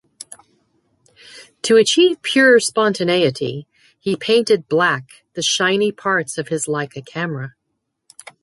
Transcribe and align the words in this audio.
To 1.61 1.75
achieve 1.77 2.23
pure 2.23 2.59
spontaneity 2.59 3.67
he 3.99 4.15
painted 4.15 4.67
black 4.67 5.25
the 5.35 5.43
shiny 5.43 5.91
parts 5.91 6.39
of 6.39 6.47
his 6.47 6.65
Leica 6.65 7.05
camera. 7.05 7.53